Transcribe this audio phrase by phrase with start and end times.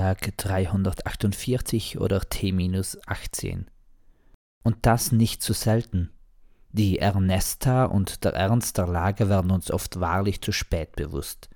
[0.00, 3.64] Tag 348 oder T-18.
[4.62, 6.10] Und das nicht zu selten.
[6.70, 11.48] Die Ernesta und der Ernst der Lage werden uns oft wahrlich zu spät bewusst.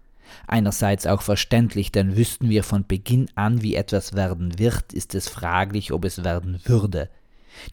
[0.49, 5.29] Einerseits auch verständlich, denn wüssten wir von Beginn an, wie etwas werden wird, ist es
[5.29, 7.11] fraglich, ob es werden würde.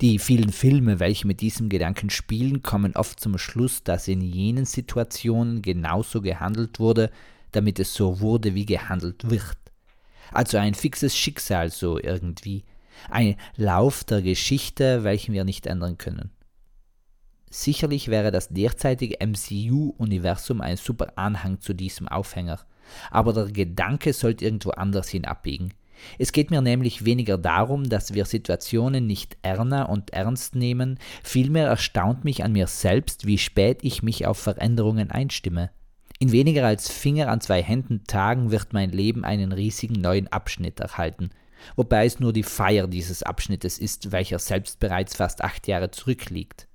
[0.01, 4.65] Die vielen Filme, welche mit diesem Gedanken spielen, kommen oft zum Schluss, dass in jenen
[4.65, 7.09] Situationen genauso gehandelt wurde,
[7.53, 9.57] damit es so wurde, wie gehandelt wird.
[10.31, 12.63] Also ein fixes Schicksal so irgendwie,
[13.09, 16.31] ein Lauf der Geschichte, welchen wir nicht ändern können.
[17.49, 22.59] Sicherlich wäre das derzeitige MCU-Universum ein super Anhang zu diesem Aufhänger,
[23.09, 25.73] aber der Gedanke sollte irgendwo anders hin abbiegen.
[26.17, 31.67] Es geht mir nämlich weniger darum, dass wir Situationen nicht ernster und ernst nehmen, vielmehr
[31.67, 35.71] erstaunt mich an mir selbst, wie spät ich mich auf Veränderungen einstimme.
[36.21, 40.81] In weniger als Finger an zwei Händen Tagen wird mein Leben einen riesigen neuen Abschnitt
[40.81, 41.29] erhalten,
[41.77, 46.67] wobei es nur die Feier dieses Abschnittes ist, welcher selbst bereits fast acht Jahre zurückliegt.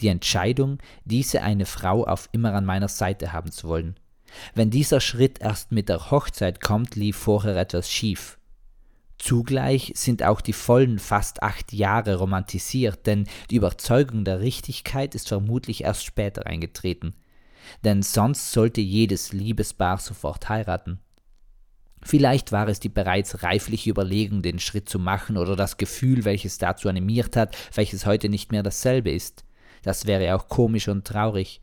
[0.00, 3.96] Die Entscheidung, diese eine Frau auf immer an meiner Seite haben zu wollen.
[4.54, 8.38] Wenn dieser Schritt erst mit der Hochzeit kommt, lief vorher etwas schief.
[9.18, 15.28] Zugleich sind auch die vollen fast acht Jahre romantisiert, denn die Überzeugung der Richtigkeit ist
[15.28, 17.14] vermutlich erst später eingetreten.
[17.84, 21.00] Denn sonst sollte jedes Liebespaar sofort heiraten.
[22.02, 26.58] Vielleicht war es die bereits reifliche Überlegung, den Schritt zu machen, oder das Gefühl, welches
[26.58, 29.44] dazu animiert hat, welches heute nicht mehr dasselbe ist.
[29.82, 31.60] Das wäre auch komisch und traurig.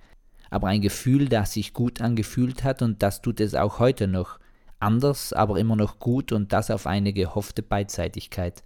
[0.49, 4.39] Aber ein Gefühl, das sich gut angefühlt hat und das tut es auch heute noch.
[4.79, 8.63] Anders, aber immer noch gut und das auf eine gehoffte Beidseitigkeit.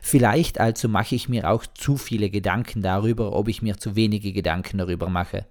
[0.00, 4.32] Vielleicht also mache ich mir auch zu viele Gedanken darüber, ob ich mir zu wenige
[4.32, 5.46] Gedanken darüber mache.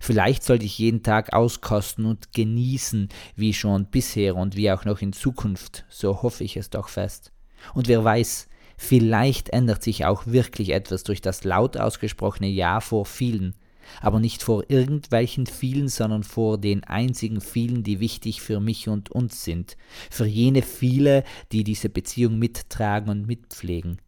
[0.00, 5.00] Vielleicht sollte ich jeden Tag auskosten und genießen, wie schon bisher und wie auch noch
[5.00, 7.32] in Zukunft, so hoffe ich es doch fest.
[7.74, 13.06] Und wer weiß, Vielleicht ändert sich auch wirklich etwas durch das laut ausgesprochene Ja vor
[13.06, 13.54] vielen,
[14.00, 19.10] aber nicht vor irgendwelchen vielen, sondern vor den einzigen vielen, die wichtig für mich und
[19.10, 19.76] uns sind,
[20.10, 24.00] für jene viele, die diese Beziehung mittragen und mitpflegen.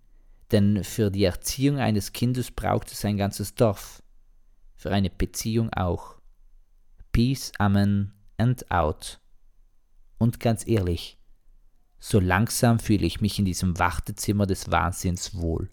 [0.52, 4.02] Denn für die Erziehung eines Kindes braucht es ein ganzes Dorf,
[4.86, 6.14] für eine Beziehung auch.
[7.10, 9.20] Peace, Amen and out.
[10.16, 11.18] Und ganz ehrlich,
[11.98, 15.68] so langsam fühle ich mich in diesem Wartezimmer des Wahnsinns wohl.